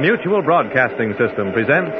[0.00, 1.92] Mutual Broadcasting System presents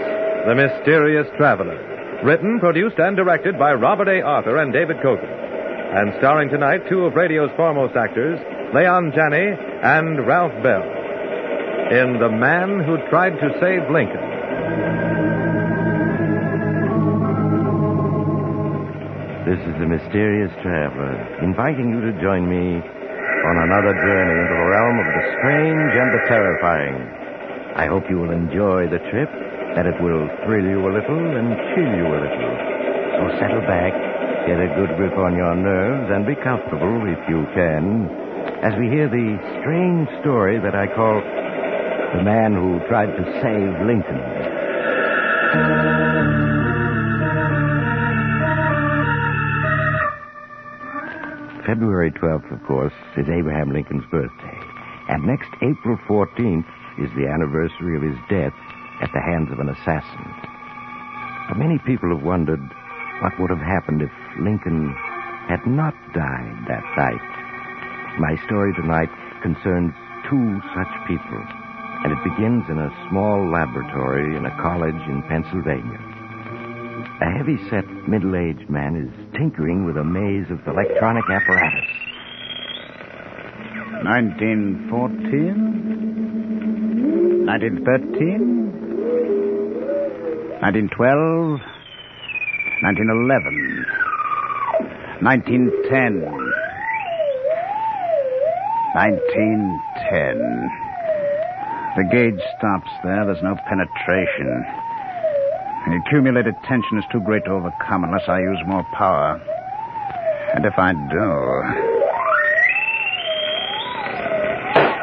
[0.49, 1.77] The Mysterious Traveler.
[2.25, 4.23] Written, produced, and directed by Robert A.
[4.23, 5.29] Arthur and David Kogan.
[5.29, 8.41] And starring tonight two of radio's foremost actors,
[8.73, 9.53] Leon Janney
[9.85, 10.81] and Ralph Bell.
[11.93, 14.25] In The Man Who Tried to Save Lincoln.
[19.45, 24.69] This is the Mysterious Traveler, inviting you to join me on another journey into the
[24.73, 27.20] realm of the strange and the terrifying.
[27.77, 29.31] I hope you will enjoy the trip,
[29.77, 32.55] that it will thrill you a little and chill you a little.
[33.17, 33.95] So settle back,
[34.47, 38.11] get a good grip on your nerves, and be comfortable, if you can,
[38.67, 41.23] as we hear the strange story that I call
[42.17, 44.19] The Man Who Tried to Save Lincoln.
[51.67, 54.59] February 12th, of course, is Abraham Lincoln's birthday.
[55.09, 56.67] And next April 14th
[57.01, 58.55] is the anniversary of his death
[59.01, 60.25] at the hands of an assassin.
[61.49, 62.61] But many people have wondered
[63.21, 64.95] what would have happened if Lincoln
[65.49, 67.25] had not died that night.
[68.21, 69.11] My story tonight
[69.43, 69.93] concerns
[70.29, 71.43] two such people,
[72.05, 75.99] and it begins in a small laboratory in a college in Pennsylvania.
[77.21, 81.89] A heavy-set, middle-aged man is tinkering with a maze of electronic apparatus.
[84.05, 85.70] 1914,
[87.51, 88.63] 1913,
[90.63, 91.59] 1912,
[92.79, 93.83] 1911,
[95.19, 96.31] 1910,
[98.95, 100.39] 1910.
[101.99, 103.27] The gauge stops there.
[103.27, 104.63] There's no penetration.
[105.91, 109.43] The accumulated tension is too great to overcome unless I use more power.
[110.55, 111.27] And if I do.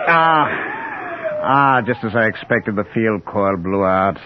[0.07, 0.66] Ah.
[1.39, 4.17] Ah, just as I expected, the field coil blew out.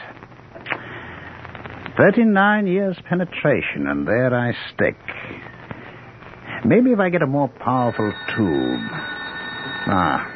[1.98, 4.96] 39 years penetration, and there I stick.
[6.66, 8.80] Maybe if I get a more powerful tube.
[9.88, 10.28] Ah.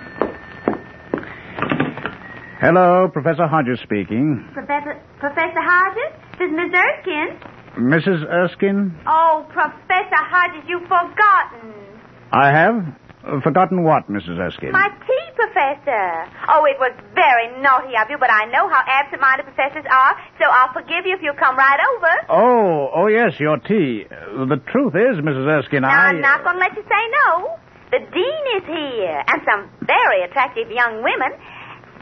[2.59, 4.47] Hello, Professor Hodges speaking.
[4.53, 6.19] Professor Professor Hodges?
[6.39, 7.39] This is Miss Erskine.
[7.77, 8.25] Mrs.
[8.31, 8.97] Erskine?
[9.05, 11.73] Oh, Professor Hodges, you've forgotten.
[12.31, 13.41] I have?
[13.43, 14.39] Forgotten what, Mrs.
[14.39, 14.71] Erskine?
[14.71, 14.89] My
[15.55, 16.27] Professor.
[16.51, 20.51] Oh, it was very naughty of you, but I know how absent-minded professors are, so
[20.51, 22.11] I'll forgive you if you'll come right over.
[22.27, 24.03] Oh, oh yes, your tea.
[24.03, 25.47] The truth is, Mrs.
[25.47, 26.11] Erskine, Now, I...
[26.11, 27.55] I'm not going to let you say no.
[27.87, 31.31] The dean is here, and some very attractive young women,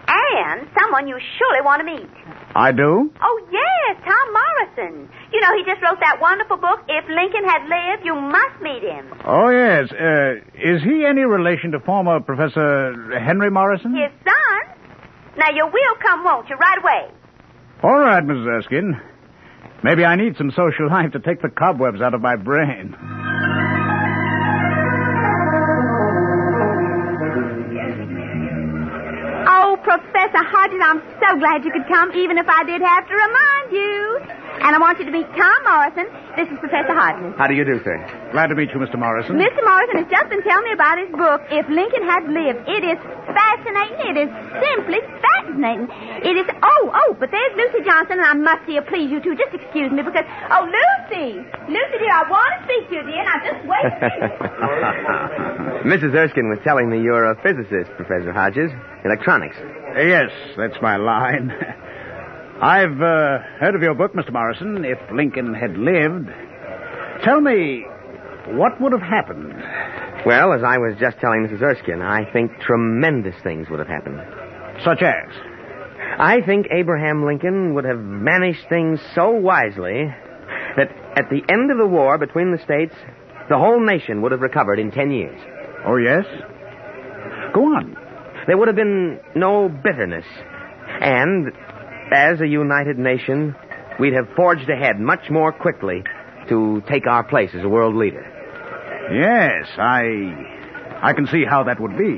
[0.08, 2.10] and someone you surely want to meet.
[2.56, 3.12] I do?
[3.22, 5.10] Oh, yes, Tom Morrison.
[5.32, 8.84] You know, he just wrote that wonderful book, If Lincoln Had Lived, You Must Meet
[8.84, 9.14] Him.
[9.26, 9.92] Oh, yes.
[9.92, 13.96] Uh, is he any relation to former Professor Henry Morrison?
[13.96, 14.78] His son.
[15.38, 17.12] Now, you will come, won't you, right away?
[17.82, 18.48] All right, Mrs.
[18.48, 19.02] Erskine.
[19.84, 22.96] Maybe I need some social life to take the cobwebs out of my brain.
[30.00, 33.68] Professor Hodges, I'm so glad you could come, even if I did have to remind
[33.70, 34.20] you.
[34.64, 36.08] And I want you to meet Tom Morrison.
[36.38, 37.34] This is Professor Hodges.
[37.38, 37.98] How do you do, sir?
[38.32, 38.98] Glad to meet you, Mr.
[38.98, 39.36] Morrison.
[39.36, 39.62] Mr.
[39.66, 42.64] Morrison has just been telling me about his book, If Lincoln Had Lived.
[42.70, 43.98] It is fascinating.
[44.14, 44.30] It is
[44.62, 45.90] simply fascinating.
[46.22, 49.20] It is, oh, oh, but there's Lucy Johnson, and I must see her, please, you
[49.20, 49.36] two.
[49.36, 51.38] Just excuse me, because, oh, Lucy.
[51.70, 53.24] Lucy, dear, I want to speak to you, dear.
[53.26, 54.38] Now, just wait a minute.
[55.86, 56.14] Mrs.
[56.16, 58.72] Erskine was telling me you're a physicist, Professor Hodges.
[59.04, 59.58] Electronics.
[59.96, 61.52] Uh, yes, that's my line.
[62.62, 64.32] I've uh, heard of your book, Mr.
[64.32, 66.30] Morrison, If Lincoln Had Lived.
[67.24, 67.86] Tell me,
[68.48, 69.54] what would have happened?
[70.26, 71.62] Well, as I was just telling Mrs.
[71.62, 74.22] Erskine, I think tremendous things would have happened.
[74.84, 75.30] Such as?
[76.18, 80.06] I think Abraham Lincoln would have managed things so wisely
[80.78, 82.96] that at the end of the war between the states,
[83.50, 85.40] the whole nation would have recovered in ten years.
[85.86, 86.26] Oh, yes?
[87.54, 87.98] Go on.
[88.48, 90.26] There would have been no bitterness.
[91.02, 91.52] And
[92.12, 93.56] as a united nation,
[94.00, 96.04] we'd have forged ahead much more quickly
[96.50, 98.26] to take our place as a world leader.
[99.14, 100.60] Yes, I.
[101.02, 102.16] I can see how that would be.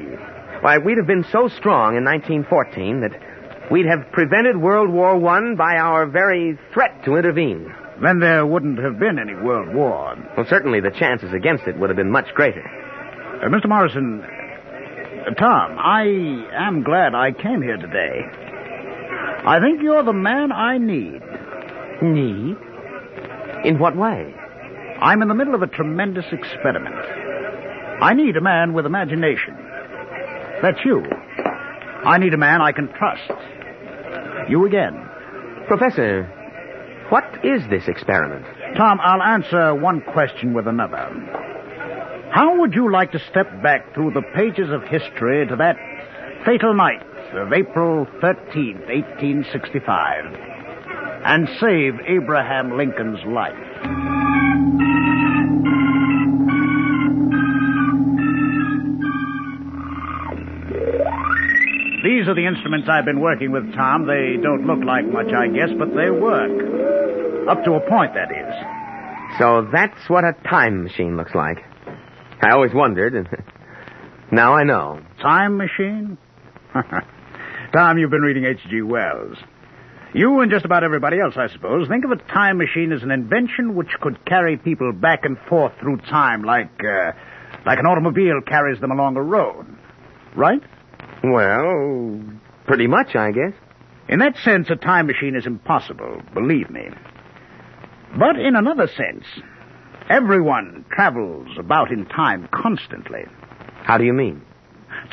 [0.62, 5.56] Why, we'd have been so strong in 1914 that we'd have prevented World War I
[5.56, 7.74] by our very threat to intervene.
[8.04, 10.16] Then there wouldn't have been any World War.
[10.38, 12.64] Well, certainly the chances against it would have been much greater.
[12.64, 13.68] Uh, Mr.
[13.68, 14.24] Morrison,
[15.26, 16.04] Uh, Tom, I
[16.54, 18.22] am glad I came here today.
[19.48, 21.22] I think you're the man I need.
[22.02, 22.58] Need?
[23.66, 24.34] In what way?
[25.02, 26.96] I'm in the middle of a tremendous experiment.
[28.02, 29.56] I need a man with imagination.
[30.62, 31.04] That's you.
[32.06, 33.32] I need a man I can trust.
[34.50, 34.94] You again.
[35.68, 36.24] Professor,
[37.10, 38.46] what is this experiment?
[38.78, 41.55] Tom, I'll answer one question with another.
[42.36, 45.78] How would you like to step back through the pages of history to that
[46.44, 47.02] fatal night
[47.32, 50.26] of April 13th, 1865,
[51.24, 53.56] and save Abraham Lincoln's life?
[62.04, 64.08] These are the instruments I've been working with, Tom.
[64.08, 66.52] They don't look like much, I guess, but they work.
[67.48, 68.54] Up to a point, that is.
[69.40, 71.64] So that's what a time machine looks like.
[72.46, 73.28] I always wondered, and
[74.32, 75.02] now I know.
[75.20, 76.16] Time machine?
[77.74, 78.84] Tom, you've been reading H.G.
[78.84, 79.38] Wells.
[80.14, 83.10] You and just about everybody else, I suppose, think of a time machine as an
[83.10, 87.14] invention which could carry people back and forth through time like, uh,
[87.66, 89.66] like an automobile carries them along a road.
[90.36, 90.62] Right?
[91.24, 92.22] Well,
[92.68, 93.54] pretty much, I guess.
[94.08, 96.90] In that sense, a time machine is impossible, believe me.
[98.20, 99.26] But in another sense,
[100.10, 103.26] everyone travels about in time constantly.
[103.84, 104.42] How do you mean?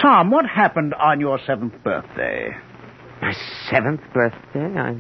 [0.01, 2.51] Tom, what happened on your seventh birthday?
[3.21, 3.35] My
[3.71, 4.61] seventh birthday?
[4.79, 4.95] I.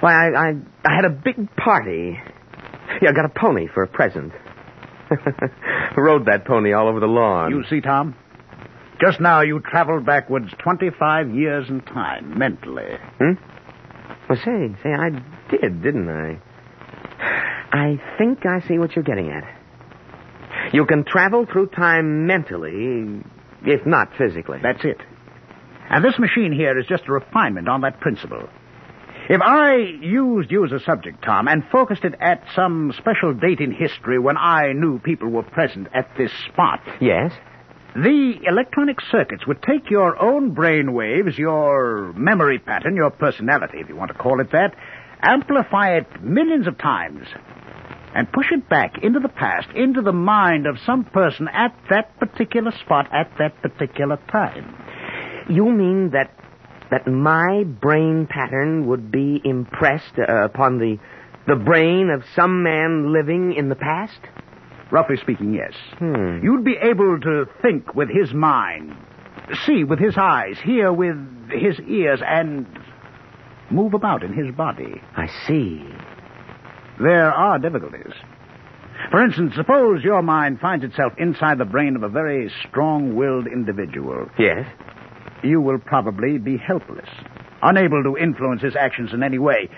[0.00, 0.52] Why, I, I,
[0.84, 2.18] I had a big party.
[3.02, 4.32] Yeah, I got a pony for a present.
[5.96, 7.50] Rode that pony all over the lawn.
[7.50, 8.14] You see, Tom?
[9.00, 12.98] Just now you traveled backwards 25 years in time, mentally.
[13.18, 13.32] Hmm?
[14.28, 15.10] Well, say, say, I
[15.50, 16.40] did, didn't I?
[17.72, 19.44] I think I see what you're getting at.
[20.72, 23.22] You can travel through time mentally,
[23.64, 24.58] if not physically.
[24.62, 24.98] That's it.
[25.88, 28.48] And this machine here is just a refinement on that principle.
[29.28, 33.60] If I used you as a subject, Tom, and focused it at some special date
[33.60, 37.32] in history when I knew people were present at this spot, Yes?
[37.94, 43.88] the electronic circuits would take your own brain waves, your memory pattern, your personality, if
[43.88, 44.74] you want to call it that,
[45.22, 47.26] amplify it millions of times,
[48.14, 52.18] and push it back into the past, into the mind of some person at that
[52.18, 54.74] particular spot at that particular time.
[55.48, 56.30] You mean that
[56.90, 60.98] that my brain pattern would be impressed uh, upon the
[61.46, 64.20] the brain of some man living in the past?
[64.90, 65.72] Roughly speaking, yes.
[65.98, 66.40] Hmm.
[66.42, 68.94] You'd be able to think with his mind,
[69.64, 71.16] see with his eyes, hear with
[71.50, 72.66] his ears, and
[73.70, 75.00] move about in his body.
[75.16, 75.84] I see.
[77.00, 78.12] There are difficulties.
[79.10, 83.46] For instance, suppose your mind finds itself inside the brain of a very strong willed
[83.46, 84.28] individual.
[84.38, 84.66] Yes.
[85.42, 87.08] You will probably be helpless,
[87.62, 89.70] unable to influence his actions in any way.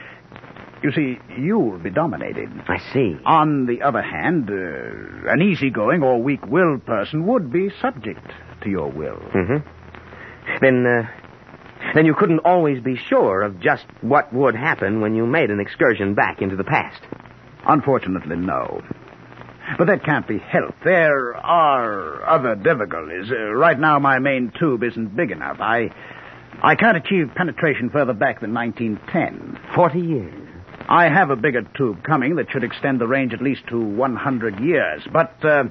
[0.83, 2.51] You see, you'll be dominated.
[2.67, 3.17] I see.
[3.25, 8.27] On the other hand, uh, an easygoing or weak willed person would be subject
[8.63, 9.21] to your will.
[9.33, 10.59] Mm-hmm.
[10.61, 11.22] Then, uh,
[11.95, 15.61] then you couldn't always be sure of just what would happen when you made an
[15.61, 17.03] excursion back into the past.
[17.67, 18.83] Unfortunately, no.
[19.79, 20.85] But that can't be helped.
[20.85, 23.31] There are other difficulties.
[23.31, 25.59] Uh, right now, my main tube isn't big enough.
[25.61, 25.91] I,
[26.63, 29.75] I can't achieve penetration further back than 1910.
[29.75, 30.49] Forty years.
[30.89, 34.61] I have a bigger tube coming that should extend the range at least to 100
[34.61, 35.03] years.
[35.13, 35.65] But uh,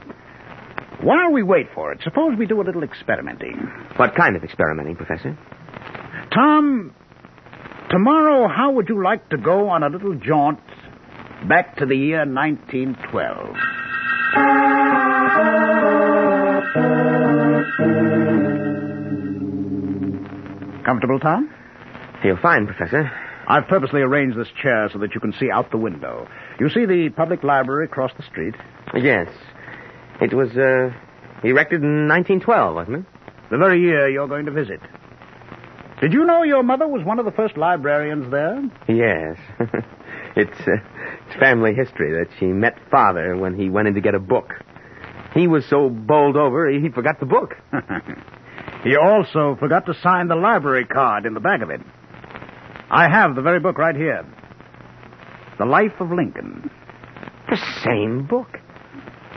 [1.01, 3.57] while we wait for it, suppose we do a little experimenting.
[3.97, 5.37] What kind of experimenting, Professor?
[6.33, 6.93] Tom,
[7.89, 10.59] tomorrow, how would you like to go on a little jaunt
[11.47, 13.55] back to the year 1912?
[20.85, 21.49] Comfortable, Tom?
[22.23, 23.11] Feel fine, Professor.
[23.47, 26.27] I've purposely arranged this chair so that you can see out the window.
[26.59, 28.55] You see the public library across the street?
[28.95, 29.27] Yes.
[30.21, 30.91] It was, uh,
[31.43, 33.05] erected in 1912, wasn't it?
[33.49, 34.79] The very year you're going to visit.
[36.01, 38.59] Did you know your mother was one of the first librarians there?
[38.87, 39.37] Yes.
[40.35, 40.71] it's, uh,
[41.27, 44.49] it's family history that she met Father when he went in to get a book.
[45.35, 47.53] He was so bowled over, he forgot the book.
[48.83, 51.81] he also forgot to sign the library card in the back of it.
[52.89, 54.25] I have the very book right here.
[55.59, 56.71] The Life of Lincoln.
[57.47, 58.57] The same book.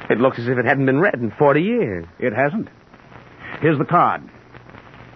[0.09, 2.07] It looks as if it hadn't been read in 40 years.
[2.19, 2.69] It hasn't.
[3.61, 4.23] Here's the card.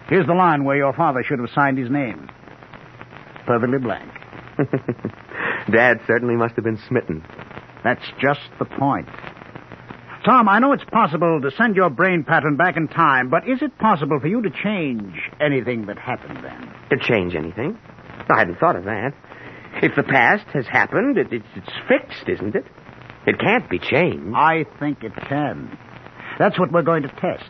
[0.09, 2.29] Here's the line where your father should have signed his name.
[3.45, 4.11] Perfectly blank.
[5.71, 7.23] Dad certainly must have been smitten.
[7.83, 9.07] That's just the point.
[10.25, 13.61] Tom, I know it's possible to send your brain pattern back in time, but is
[13.61, 16.73] it possible for you to change anything that happened then?
[16.89, 17.77] To change anything?
[18.29, 19.13] I hadn't thought of that.
[19.81, 22.65] If the past has happened, it, it, it's fixed, isn't it?
[23.25, 24.35] It can't be changed.
[24.35, 25.77] I think it can.
[26.37, 27.49] That's what we're going to test.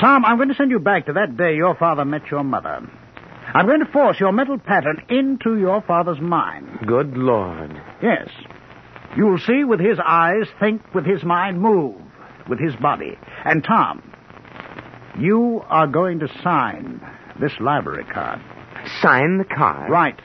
[0.00, 2.88] Tom, I'm going to send you back to that day your father met your mother.
[3.54, 6.80] I'm going to force your mental pattern into your father's mind.
[6.86, 7.80] Good Lord.
[8.02, 8.28] Yes.
[9.16, 11.96] You'll see with his eyes, think with his mind, move
[12.48, 13.18] with his body.
[13.44, 14.02] And Tom,
[15.18, 17.00] you are going to sign
[17.40, 18.40] this library card.
[19.00, 19.90] Sign the card.
[19.90, 20.18] Right.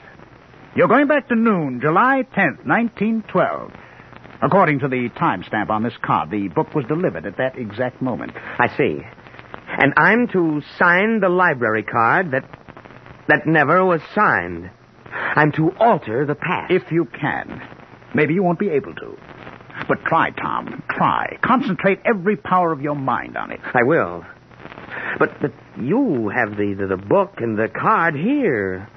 [0.76, 3.72] You're going back to noon, July 10th, 1912.
[4.42, 8.32] According to the timestamp on this card, the book was delivered at that exact moment.
[8.34, 9.00] I see.
[9.78, 12.44] And I'm to sign the library card that
[13.28, 14.70] that never was signed.
[15.12, 16.72] I'm to alter the past.
[16.72, 17.62] If you can.
[18.14, 19.16] Maybe you won't be able to.
[19.88, 20.82] But try, Tom.
[20.88, 21.38] Try.
[21.42, 23.60] Concentrate every power of your mind on it.
[23.62, 24.24] I will.
[25.18, 28.88] But but you have the, the, the book and the card here.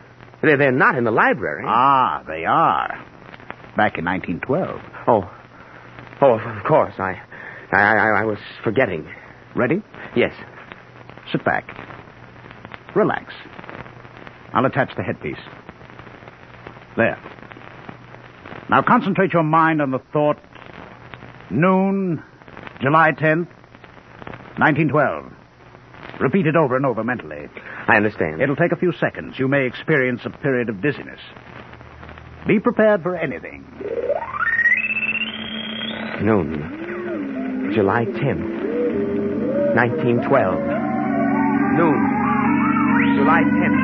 [0.42, 1.64] They're, they're not in the library.
[1.66, 3.04] Ah, they are.
[3.76, 4.80] Back in 1912.
[5.08, 5.32] Oh.
[6.22, 6.94] Oh, of course.
[7.00, 7.22] I,
[7.72, 9.08] I, I, I was forgetting.
[9.56, 9.82] Ready?
[10.16, 10.34] Yes.
[11.32, 11.66] Sit back.
[12.96, 13.34] Relax.
[14.54, 15.38] I'll attach the headpiece.
[16.96, 17.18] There.
[18.70, 20.38] Now concentrate your mind on the thought
[21.50, 22.24] noon,
[22.82, 23.48] July 10th,
[24.58, 25.34] 1912.
[26.20, 27.48] Repeat it over and over mentally.
[27.88, 28.42] I understand.
[28.42, 29.38] It'll take a few seconds.
[29.38, 31.20] You may experience a period of dizziness.
[32.48, 33.64] Be prepared for anything.
[36.24, 37.72] Noon.
[37.74, 40.77] July 10th, 1912.
[41.78, 42.00] Noon.
[43.16, 43.82] July 10th,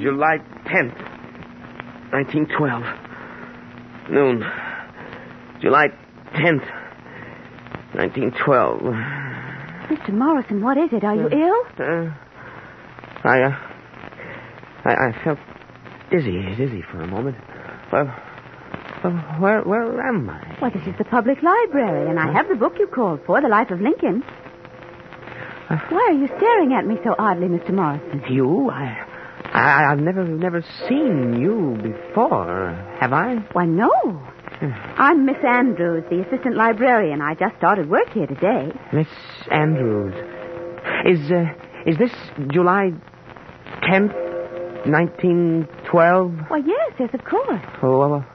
[0.00, 0.96] July 10th,
[2.12, 2.82] 1912.
[4.10, 4.42] Noon.
[5.60, 5.88] July
[6.32, 6.64] 10th,
[7.94, 8.80] 1912.
[9.90, 10.12] Mr.
[10.14, 11.04] Morrison, what is it?
[11.04, 11.64] Are you ill?
[11.78, 12.10] Uh,
[13.24, 13.54] I, uh,
[14.86, 15.38] I, I felt
[16.10, 17.36] dizzy, dizzy for a moment.
[17.92, 18.10] Well,
[19.02, 20.56] well, where, where am I?
[20.60, 23.48] Well, this is the public library, and I have the book you called for, The
[23.48, 24.22] Life of Lincoln.
[25.68, 27.70] Why are you staring at me so oddly, Mr.
[27.72, 28.22] Morrison?
[28.30, 28.70] You?
[28.70, 29.04] I,
[29.52, 33.36] I, I've never, never seen you before, have I?
[33.52, 33.90] Why, no.
[34.60, 37.20] I'm Miss Andrews, the assistant librarian.
[37.20, 38.72] I just started work here today.
[38.92, 39.06] Miss
[39.50, 40.14] Andrews.
[41.04, 41.52] Is, uh,
[41.86, 42.10] is this
[42.50, 42.92] July
[43.82, 44.14] 10th,
[44.86, 46.32] 1912?
[46.48, 47.60] Why, yes, yes, of course.
[47.82, 48.26] Oh, well,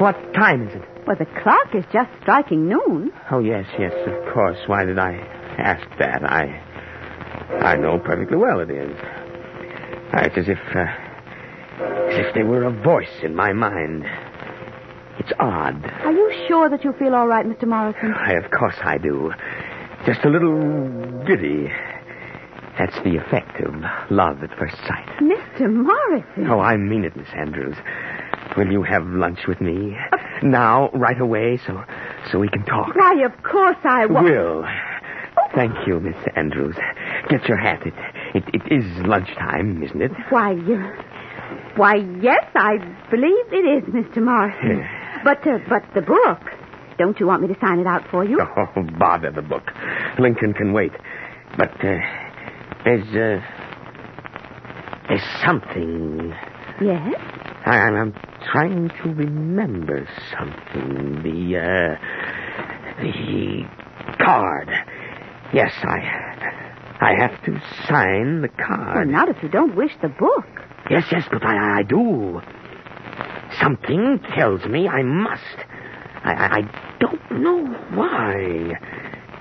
[0.00, 0.82] what time is it?
[1.06, 3.12] Well, the clock is just striking noon.
[3.30, 4.58] Oh, yes, yes, of course.
[4.66, 5.12] Why did I
[5.58, 6.22] ask that?
[6.24, 6.60] I,
[7.62, 8.96] I know perfectly well it is.
[10.12, 10.80] It's as if, uh,
[12.10, 14.04] as if there were a voice in my mind.
[15.18, 15.84] It's odd.
[16.04, 17.66] Are you sure that you feel all right, Mr.
[17.66, 18.14] Morrison?
[18.14, 19.32] I, of course I do.
[20.06, 21.68] Just a little giddy.
[22.78, 23.74] That's the effect of
[24.10, 25.06] love at first sight.
[25.20, 25.70] Mr.
[25.70, 26.48] Morrison.
[26.48, 27.76] Oh, I mean it, Miss Andrews.
[28.56, 29.96] Will you have lunch with me?
[30.42, 31.82] Now, right away, so
[32.30, 32.94] so we can talk.
[32.94, 34.22] Why, of course I will.
[34.22, 34.64] Will.
[35.54, 36.76] Thank you, Miss Andrews.
[37.28, 37.80] Get your hat.
[37.86, 37.94] It,
[38.34, 40.12] it, it is lunchtime, isn't it?
[40.30, 41.02] Why, uh,
[41.76, 42.76] why, yes, I
[43.10, 44.22] believe it is, Mr.
[44.22, 44.86] Morrison.
[45.24, 46.38] But, uh, but the book.
[46.98, 48.38] Don't you want me to sign it out for you?
[48.56, 49.70] Oh, bother the book.
[50.18, 50.92] Lincoln can wait.
[51.56, 51.98] But uh,
[52.84, 53.42] there's uh,
[55.08, 56.32] there's something.
[56.80, 57.14] Yes.
[57.66, 58.14] I, I'm
[58.50, 61.22] trying to remember something.
[61.22, 63.66] The uh, the
[64.24, 64.68] card.
[65.52, 65.98] Yes, I
[67.00, 68.96] I have to sign the card.
[68.96, 70.46] Well, not if you don't wish the book.
[70.90, 72.40] Yes, yes, but I, I do.
[73.60, 75.42] Something tells me I must.
[76.22, 78.72] I, I, I don't know why.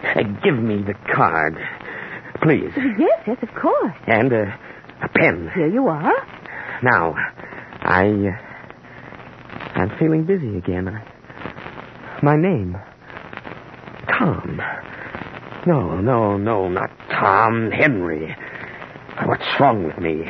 [0.03, 1.57] Uh, give me the card,
[2.41, 3.93] please, Yes, yes, of course.
[4.07, 4.45] and uh,
[5.01, 5.51] a pen.
[5.53, 6.13] Here you are.
[6.81, 7.15] Now,
[7.81, 8.48] I, uh,
[9.79, 10.89] I'm feeling busy again.
[10.89, 12.77] I, my name,
[14.09, 14.61] Tom.
[15.65, 17.71] No, no, no, not Tom.
[17.71, 18.35] Henry.
[19.25, 20.23] What's wrong with me?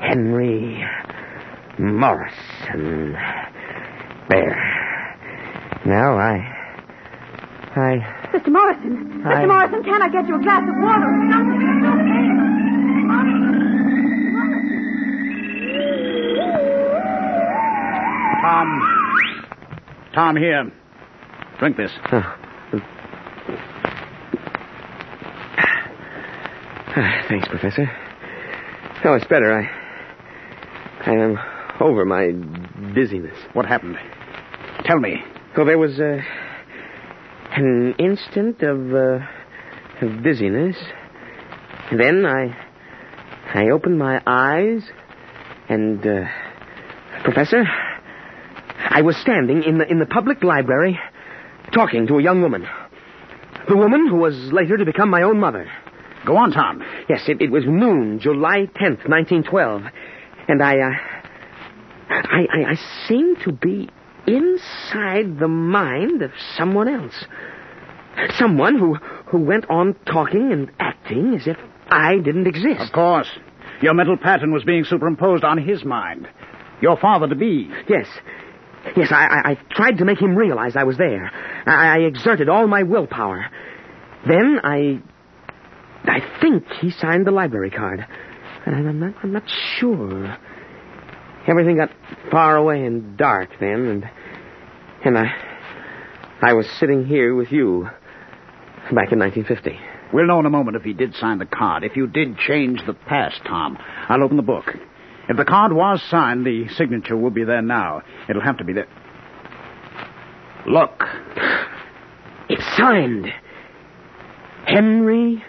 [0.00, 0.82] Henry
[1.78, 3.12] Morrison.
[4.30, 4.76] There.
[5.84, 6.36] Now I,
[7.76, 8.30] I.
[8.32, 8.48] Mr.
[8.48, 9.22] Morrison.
[9.22, 9.48] Mr.
[9.48, 12.45] Morrison, can I get you a glass of water
[18.46, 18.80] Tom.
[20.14, 20.70] Tom, here.
[21.58, 21.90] Drink this.
[27.28, 27.90] Thanks, Professor.
[29.04, 29.52] Oh, it's better.
[29.52, 31.38] I, I am
[31.80, 32.30] over my
[32.94, 33.36] dizziness.
[33.52, 33.96] What happened?
[34.84, 35.24] Tell me.
[35.56, 36.18] So there was uh,
[37.56, 39.26] an instant of, uh,
[40.02, 40.76] of dizziness.
[41.90, 42.56] Then I,
[43.54, 44.88] I opened my eyes,
[45.68, 46.26] and uh,
[47.24, 47.64] Professor,
[48.96, 50.98] I was standing in the in the public library,
[51.74, 52.66] talking to a young woman.
[53.68, 55.70] The woman who was later to become my own mother.
[56.24, 56.82] Go on, Tom.
[57.06, 59.82] Yes, it, it was noon, July 10th, 1912.
[60.48, 60.90] And I, uh,
[62.08, 63.90] I, I, I seemed to be
[64.26, 67.26] inside the mind of someone else.
[68.38, 68.94] Someone who,
[69.26, 72.80] who went on talking and acting as if I didn't exist.
[72.80, 73.28] Of course.
[73.82, 76.26] Your mental pattern was being superimposed on his mind.
[76.80, 77.70] Your father to be.
[77.88, 78.06] Yes.
[78.96, 81.30] Yes, I, I, I tried to make him realize I was there.
[81.66, 83.46] I, I exerted all my willpower.
[84.26, 85.02] Then I.
[86.04, 88.06] I think he signed the library card.
[88.64, 89.42] And I'm not, I'm not
[89.78, 90.36] sure.
[91.48, 91.90] Everything got
[92.30, 94.10] far away and dark then, and.
[95.04, 95.24] And I.
[96.42, 97.88] I was sitting here with you
[98.92, 99.78] back in 1950.
[100.12, 101.82] We'll know in a moment if he did sign the card.
[101.82, 103.78] If you did change the past, Tom.
[104.08, 104.66] I'll open the book.
[105.28, 108.02] If the card was signed, the signature will be there now.
[108.28, 108.88] It'll have to be there.
[110.66, 111.02] Look.
[112.48, 113.26] It's signed.
[114.66, 115.42] Henry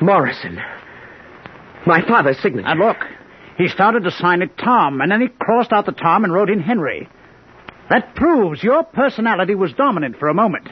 [0.00, 0.58] Morrison.
[1.86, 2.68] My father's signature.
[2.68, 2.96] And look.
[3.58, 6.48] He started to sign it Tom, and then he crossed out the Tom and wrote
[6.48, 7.08] in Henry.
[7.90, 10.68] That proves your personality was dominant for a moment.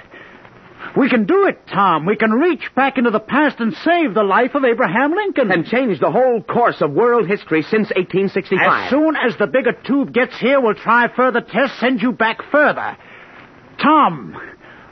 [0.97, 2.07] We can do it, Tom.
[2.07, 5.53] We can reach back into the past and save the life of Abraham Lincoln.
[5.53, 8.59] And change the whole course of world history since 1865.
[8.67, 12.39] As soon as the bigger tube gets here, we'll try further tests, send you back
[12.51, 12.97] further.
[13.83, 14.35] Tom,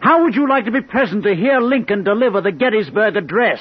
[0.01, 3.61] how would you like to be present to hear Lincoln deliver the Gettysburg Address?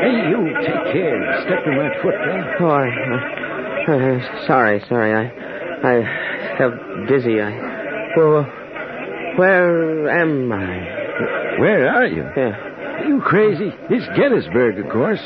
[0.00, 1.18] Hey, you, take care.
[1.42, 2.56] Step on my foot, eh?
[2.60, 3.47] Oh, I, uh,
[3.88, 5.14] uh, sorry, sorry.
[5.14, 6.74] I, I felt
[7.08, 7.40] dizzy.
[7.40, 7.50] I,
[8.16, 8.44] well,
[9.36, 11.60] where am I?
[11.60, 12.24] Where are you?
[12.36, 13.06] Yeah.
[13.06, 13.70] You crazy?
[13.90, 15.20] It's Gettysburg, of course.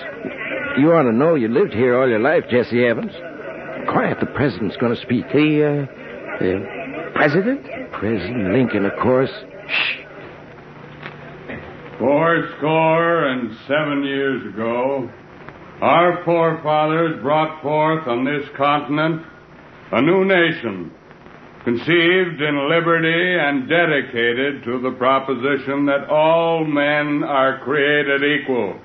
[0.79, 3.13] You ought to know you lived here all your life, Jesse Evans.
[3.91, 5.25] Quiet, the president's going to speak.
[5.33, 7.67] The, uh, the president?
[7.93, 9.31] President Lincoln, of course.
[9.69, 10.03] Shh.
[11.99, 15.11] Four score and seven years ago,
[15.83, 19.27] our forefathers brought forth on this continent
[19.91, 20.93] a new nation,
[21.65, 28.81] conceived in liberty and dedicated to the proposition that all men are created equal.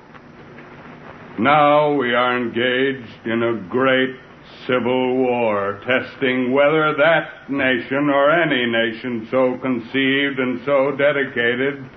[1.38, 4.16] Now we are engaged in a great
[4.66, 11.88] civil war, testing whether that nation or any nation so conceived and so dedicated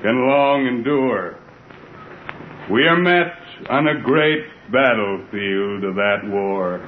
[0.00, 1.38] can long endure.
[2.70, 3.33] We are met
[3.68, 6.80] on a great battlefield of that war.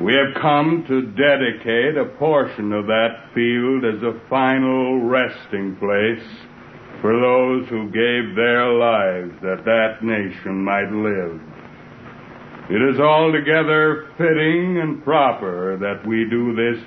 [0.00, 6.24] We have come to dedicate a portion of that field as a final resting place
[7.00, 11.40] for those who gave their lives that that nation might live.
[12.70, 16.82] It is altogether fitting and proper that we do this,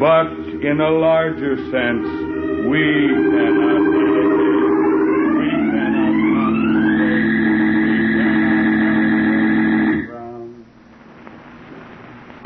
[0.00, 0.26] but
[0.64, 4.17] in a larger sense, we cannot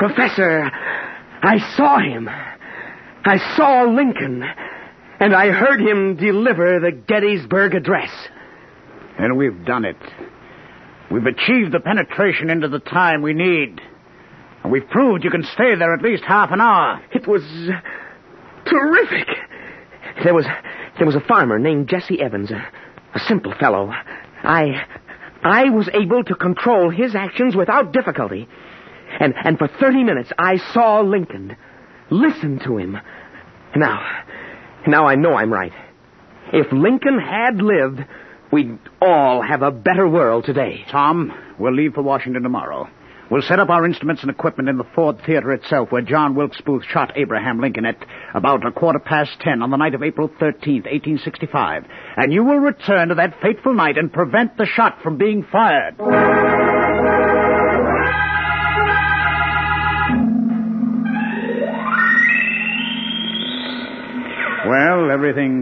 [0.03, 0.69] Professor,
[1.43, 2.29] I saw him.
[2.29, 4.43] I saw Lincoln.
[5.21, 8.11] And I heard him deliver the Gettysburg Address.
[9.17, 9.97] And we've done it.
[11.09, 13.81] We've achieved the penetration into the time we need.
[14.65, 17.01] And we've proved you can stay there at least half an hour.
[17.13, 17.43] It was
[18.65, 19.29] terrific.
[20.25, 20.47] There was
[20.99, 22.69] there was a farmer named Jesse Evans, a,
[23.15, 23.93] a simple fellow.
[24.43, 24.85] I
[25.45, 28.49] I was able to control his actions without difficulty.
[29.21, 31.57] And and for 30 minutes I saw Lincoln,
[32.11, 32.99] listened to him.
[33.77, 34.01] Now
[34.87, 35.73] now I know I'm right.
[36.53, 38.01] If Lincoln had lived,
[38.51, 40.85] we'd all have a better world today.
[40.91, 42.89] Tom, we'll leave for Washington tomorrow.
[43.31, 46.61] We'll set up our instruments and equipment in the Ford Theater itself, where John Wilkes
[46.61, 47.97] Booth shot Abraham Lincoln at
[48.35, 51.87] about a quarter past ten on the night of April 13th, 1865.
[52.19, 55.95] And you will return to that fateful night and prevent the shot from being fired.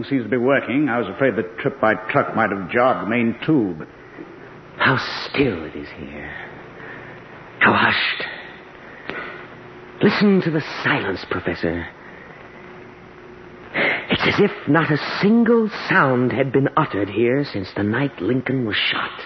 [0.01, 0.89] Everything seems to be working.
[0.89, 3.87] I was afraid the trip by truck might have jarred the main tube.
[4.77, 4.97] How
[5.29, 6.31] still it is here.
[7.59, 8.23] How hushed.
[10.03, 11.87] Listen to the silence, Professor.
[14.09, 18.65] It's as if not a single sound had been uttered here since the night Lincoln
[18.65, 19.21] was shot.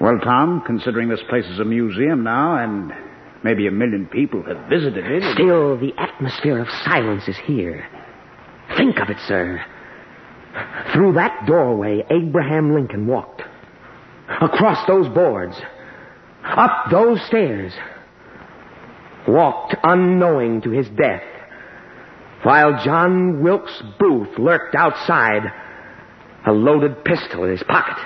[0.00, 2.92] Well, Tom, considering this place is a museum now and
[3.42, 5.24] maybe a million people have visited it.
[5.24, 7.84] it- Still, the atmosphere of silence is here.
[8.78, 9.62] Think of it, sir.
[10.92, 13.42] Through that doorway, Abraham Lincoln walked.
[14.40, 15.60] Across those boards.
[16.44, 17.72] Up those stairs.
[19.26, 21.22] walked unknowing to his death,
[22.44, 25.42] while John Wilkes Booth lurked outside,
[26.46, 28.02] a loaded pistol in his pocket.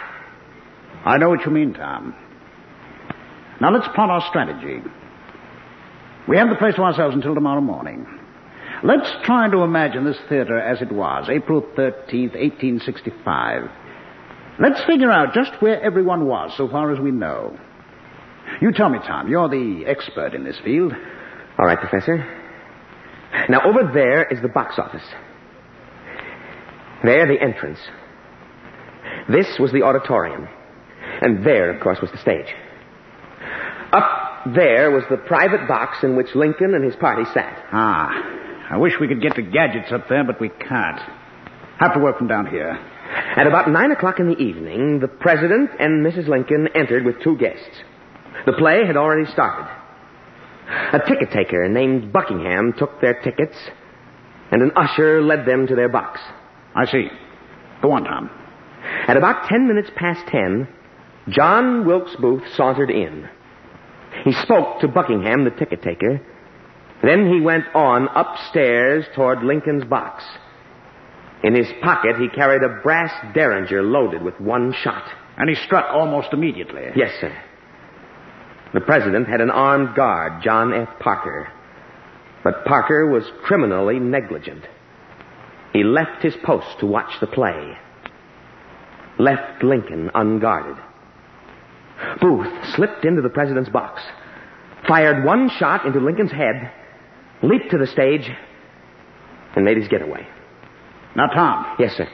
[1.05, 2.15] I know what you mean, Tom.
[3.61, 4.83] Now let's plot our strategy.
[6.27, 8.07] We have the place to ourselves until tomorrow morning.
[8.85, 13.71] Let's try to imagine this theater as it was, April 13th, 1865.
[14.59, 17.57] Let's figure out just where everyone was so far as we know.
[18.61, 19.29] You tell me, Tom.
[19.29, 20.93] You're the expert in this field.
[21.59, 22.19] All right, Professor.
[23.49, 25.07] Now, over there is the box office.
[27.05, 27.79] There, the entrance.
[29.29, 30.49] This was the auditorium.
[31.21, 32.53] And there, of course, was the stage.
[33.93, 37.65] Up there was the private box in which Lincoln and his party sat.
[37.73, 38.41] Ah,
[38.73, 40.99] I wish we could get the gadgets up there, but we can't.
[41.79, 42.71] Have to work from down here.
[42.71, 46.27] At about nine o'clock in the evening, the President and Mrs.
[46.27, 47.83] Lincoln entered with two guests.
[48.47, 49.71] The play had already started.
[50.95, 53.57] A ticket taker named Buckingham took their tickets,
[54.51, 56.19] and an usher led them to their box.
[56.75, 57.09] I see.
[57.83, 58.31] Go on, Tom.
[59.07, 60.67] At about ten minutes past ten,
[61.29, 63.29] John Wilkes Booth sauntered in.
[64.25, 66.23] He spoke to Buckingham, the ticket taker.
[67.03, 70.23] Then he went on upstairs toward Lincoln's box.
[71.43, 75.05] In his pocket, he carried a brass derringer loaded with one shot.
[75.37, 76.83] And he struck almost immediately.
[76.95, 77.37] Yes, sir.
[78.75, 80.89] The president had an armed guard, John F.
[81.01, 81.51] Parker.
[82.45, 84.65] But Parker was criminally negligent.
[85.73, 87.77] He left his post to watch the play.
[89.19, 90.77] Left Lincoln unguarded.
[92.21, 94.03] Booth slipped into the president's box,
[94.87, 96.73] fired one shot into Lincoln's head,
[97.43, 98.31] leaped to the stage,
[99.55, 100.27] and made his getaway.
[101.15, 101.77] Now, Tom.
[101.79, 102.09] Yes, sir.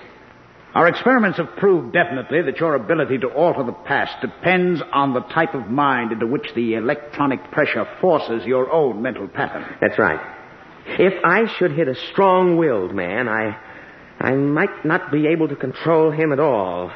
[0.74, 5.20] Our experiments have proved definitely that your ability to alter the past depends on the
[5.20, 9.64] type of mind into which the electronic pressure forces your own mental pattern.
[9.80, 10.20] That's right.
[10.86, 13.58] If I should hit a strong-willed man, I,
[14.20, 16.92] I might not be able to control him at all.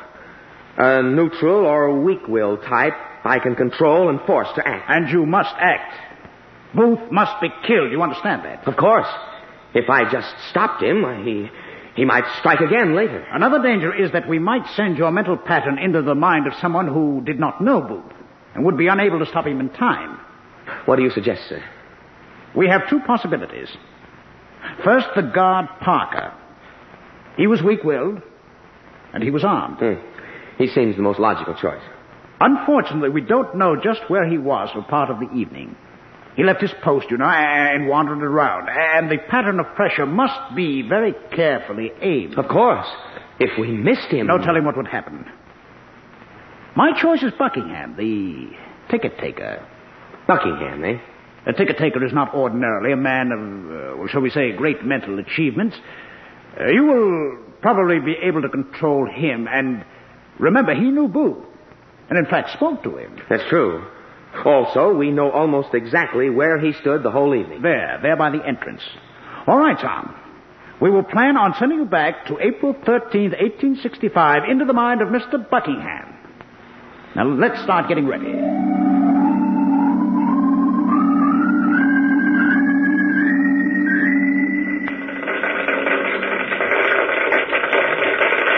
[0.77, 4.91] A neutral or weak-willed type I can control and force to act.
[4.91, 5.95] And you must act.
[6.75, 7.93] Booth must be killed.
[7.93, 8.67] You understand that?
[8.67, 9.07] Of course.
[9.75, 11.49] If I just stopped him, he,
[11.97, 13.25] he might strike again later.
[13.33, 16.89] Another danger is that we might send your mental pattern into the mind of someone
[16.89, 18.13] who did not know Booth
[18.55, 20.19] and would be unable to stop him in time.
[20.85, 21.63] What do you suggest, sir?
[22.55, 23.69] We have two possibilities.
[24.85, 26.35] First, the guard Parker.
[27.37, 28.21] He was weak-willed,
[29.15, 29.79] and he was armed.
[29.79, 29.95] Hmm.
[30.59, 31.83] He seems the most logical choice.
[32.41, 35.77] Unfortunately, we don't know just where he was for part of the evening.
[36.37, 38.69] He left his post, you know, and wandered around.
[38.71, 42.39] And the pattern of pressure must be very carefully aimed.
[42.39, 42.87] Of course.
[43.39, 44.29] If we missed him.
[44.29, 45.27] No telling what would happen.
[46.75, 48.51] My choice is Buckingham, the
[48.91, 49.67] ticket taker.
[50.27, 50.99] Buckingham, eh?
[51.45, 54.85] A ticket taker is not ordinarily a man of, uh, well, shall we say, great
[54.85, 55.77] mental achievements.
[56.59, 59.85] Uh, you will probably be able to control him, and
[60.39, 61.45] remember, he knew Booth,
[62.09, 63.19] and in fact spoke to him.
[63.29, 63.85] That's true.
[64.45, 67.63] Also, we know almost exactly where he stood the whole evening.
[67.63, 68.83] There, there by the entrance.
[69.47, 70.15] All right, Tom.
[70.81, 75.09] We will plan on sending you back to April 13th, 1865, into the mind of
[75.09, 75.49] Mr.
[75.49, 76.13] Buckingham.
[77.15, 78.25] Now, let's start getting ready.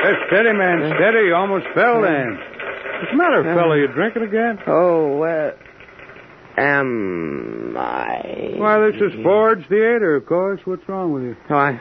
[0.05, 1.27] Hey, steady, man, steady.
[1.27, 2.54] You almost fell then.
[3.05, 3.77] What's the matter, fella?
[3.77, 4.59] You drinking again?
[4.67, 5.51] Oh, uh,
[6.57, 8.55] am I?
[8.57, 10.63] Why, this is Ford's Theater, of course.
[10.65, 11.37] What's wrong with you?
[11.51, 11.79] Oh, I,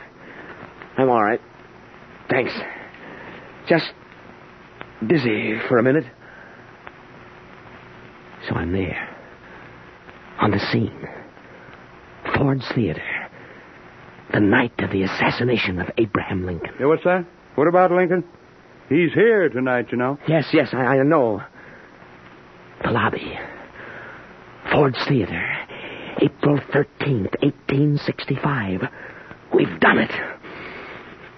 [0.97, 1.39] I'm all right.
[2.29, 2.51] Thanks.
[3.69, 3.85] Just
[5.07, 6.03] dizzy for a minute.
[8.49, 9.15] So I'm there.
[10.41, 11.07] On the scene.
[12.35, 13.29] Ford's Theater.
[14.33, 16.73] The night of the assassination of Abraham Lincoln.
[16.81, 17.25] Yeah, what's that?
[17.55, 18.25] What about Lincoln?
[18.89, 20.17] He's here tonight, you know.
[20.27, 21.41] Yes, yes, I, I know.
[22.83, 23.37] The lobby.
[24.71, 25.45] Ford's Theater.
[26.21, 28.81] April 13th, 1865.
[29.53, 30.11] We've done it.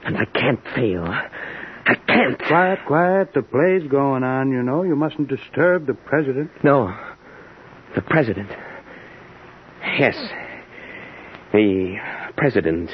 [0.03, 1.05] And I can't fail.
[1.05, 2.37] I can't.
[2.39, 3.33] Quiet, quiet.
[3.33, 4.83] The play's going on, you know.
[4.83, 6.51] You mustn't disturb the president.
[6.63, 6.95] No.
[7.95, 8.49] The president.
[9.97, 10.15] Yes.
[11.53, 11.95] The
[12.35, 12.91] president.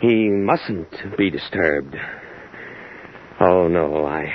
[0.00, 1.96] He mustn't be disturbed.
[3.46, 4.32] Oh, no, I.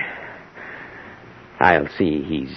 [1.59, 2.55] I'll see he's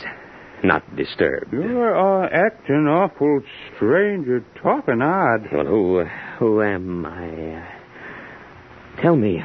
[0.62, 1.50] not disturbed.
[1.50, 3.40] You're uh, acting awful
[3.74, 4.26] strange.
[4.26, 5.48] You're talking odd.
[5.50, 6.04] Well, who,
[6.38, 7.66] who am I?
[9.00, 9.42] Tell me,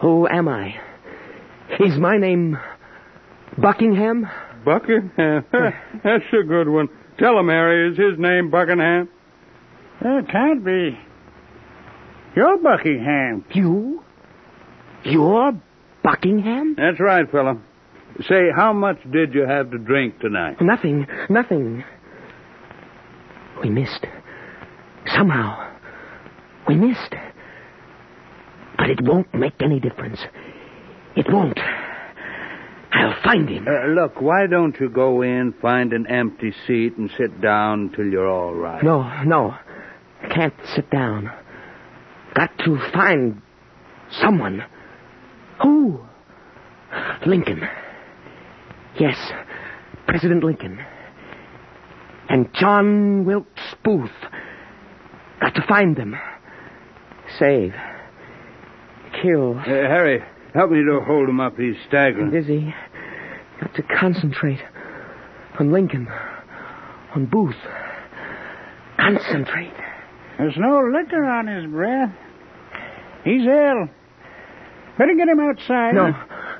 [0.00, 0.76] who am I?
[1.80, 2.56] Is my name
[3.58, 4.28] Buckingham?
[4.64, 5.44] Buckingham?
[5.52, 6.88] That's a good one.
[7.18, 9.08] Tell him, Harry, is his name Buckingham?
[10.02, 10.96] It can't be.
[12.36, 13.44] You're Buckingham.
[13.52, 14.04] You?
[15.04, 15.60] You're
[16.06, 16.76] Buckingham?
[16.78, 17.60] That's right, fella.
[18.20, 20.56] Say, how much did you have to drink tonight?
[20.60, 21.04] Nothing.
[21.28, 21.82] Nothing.
[23.60, 24.06] We missed.
[25.06, 25.74] Somehow.
[26.68, 27.14] We missed.
[28.78, 30.20] But it won't make any difference.
[31.16, 31.58] It won't.
[32.92, 33.66] I'll find him.
[33.66, 38.06] Uh, look, why don't you go in, find an empty seat, and sit down till
[38.06, 38.82] you're all right?
[38.82, 39.54] No, no.
[40.22, 41.30] I can't sit down.
[42.34, 43.42] Got to find
[44.20, 44.62] someone.
[45.62, 46.00] Who?
[47.26, 47.62] Lincoln.
[48.98, 49.16] Yes,
[50.06, 50.78] President Lincoln.
[52.28, 54.10] And John Wilkes Booth.
[55.40, 56.16] Got to find them.
[57.38, 57.72] Save.
[59.22, 59.58] Kill.
[59.58, 60.22] Uh, Harry,
[60.54, 61.56] help me to hold him up.
[61.56, 62.30] He's staggering.
[62.30, 62.74] Dizzy.
[63.60, 64.60] Got to concentrate
[65.58, 66.08] on Lincoln.
[67.14, 67.54] On Booth.
[68.98, 69.72] Concentrate.
[70.38, 72.14] There's no liquor on his breath.
[73.24, 73.88] He's ill.
[74.98, 75.94] Better get him outside.
[75.94, 76.12] No,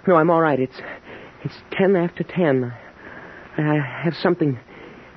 [0.06, 0.60] no, I'm all right.
[0.60, 0.80] It's
[1.44, 2.72] it's ten after ten.
[3.58, 4.58] I have something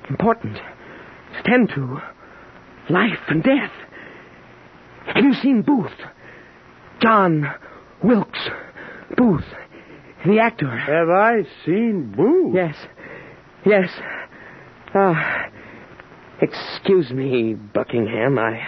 [0.08, 1.98] important to tend to.
[2.88, 3.70] Life and death.
[5.14, 5.92] Have you seen Booth?
[7.00, 7.46] John
[8.02, 8.48] Wilkes
[9.16, 9.44] Booth,
[10.26, 10.70] the actor.
[10.76, 12.54] Have I seen Booth?
[12.54, 12.74] Yes,
[13.64, 13.88] yes.
[14.94, 15.46] Ah,
[16.40, 18.38] excuse me, Buckingham.
[18.38, 18.60] I,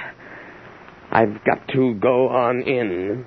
[1.10, 3.24] I've got to go on in.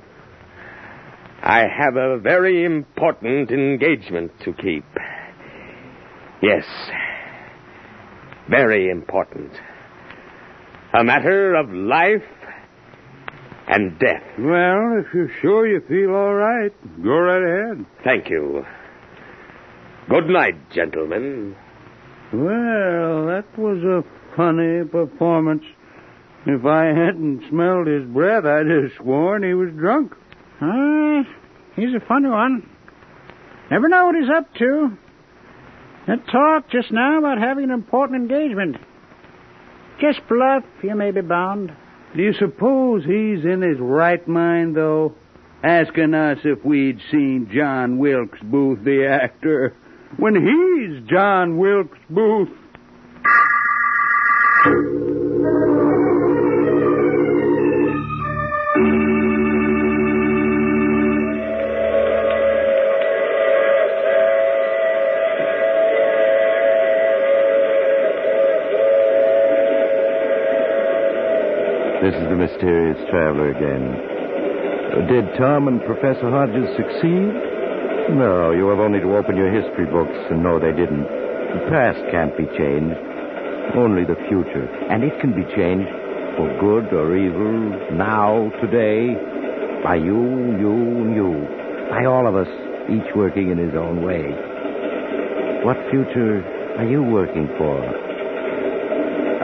[1.48, 4.84] I have a very important engagement to keep.
[6.42, 6.66] Yes,
[8.50, 9.52] very important.
[10.98, 12.24] A matter of life
[13.68, 14.24] and death.
[14.40, 17.86] Well, if you're sure you feel all right, go right ahead.
[18.04, 18.66] Thank you.
[20.10, 21.56] Good night, gentlemen.
[22.34, 25.64] Well, that was a funny performance.
[26.48, 30.14] If I hadn't smelled his breath, I'd have sworn he was drunk.
[30.62, 31.24] Ah,
[31.76, 32.70] he's a funny one.
[33.72, 34.98] Never know what he's up to.
[36.08, 38.78] That talk just now about having an important engagement.
[40.00, 41.76] Just bluff, you may be bound.
[42.16, 45.16] Do you suppose he's in his right mind, though?
[45.64, 49.76] Asking us if we'd seen John Wilkes Booth, the actor,
[50.18, 52.50] when he's John Wilkes Booth.
[72.56, 75.08] Mysterious traveler again.
[75.08, 77.36] Did Tom and Professor Hodges succeed?
[78.16, 81.04] No, you have only to open your history books and know they didn't.
[81.04, 82.96] The past can't be changed,
[83.76, 84.68] only the future.
[84.90, 85.90] And it can be changed
[86.38, 89.16] for good or evil, now, today,
[89.84, 91.32] by you, you, and you.
[91.90, 92.48] By all of us,
[92.88, 94.32] each working in his own way.
[95.66, 96.40] What future
[96.78, 98.15] are you working for?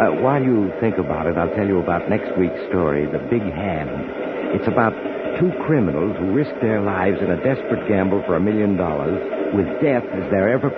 [0.02, 3.46] Uh, while you think about it, I'll tell you about next week's story, The Big
[3.54, 3.94] Hand.
[4.58, 4.98] It's about
[5.38, 9.22] two criminals who risk their lives in a desperate gamble for a million dollars
[9.54, 10.74] with death as their ever.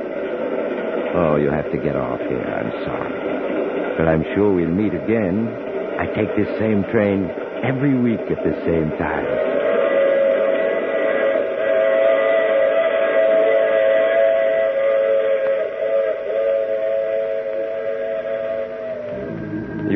[1.15, 2.43] Oh, you have to get off here.
[2.43, 3.95] I'm sorry.
[3.95, 5.47] But I'm sure we'll meet again.
[6.03, 7.31] I take this same train
[7.63, 9.52] every week at the same time.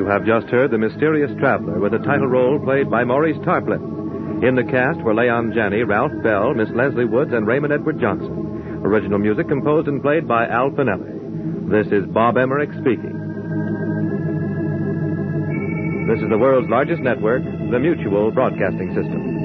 [0.08, 4.44] Have just heard The Mysterious Traveler with a title role played by Maurice Tarplin.
[4.48, 8.82] In the cast were Leon Janney, Ralph Bell, Miss Leslie Woods, and Raymond Edward Johnson.
[8.84, 11.70] Original music composed and played by Al Finelli.
[11.70, 13.16] This is Bob Emmerich speaking.
[16.08, 19.37] This is the world's largest network, the Mutual Broadcasting System.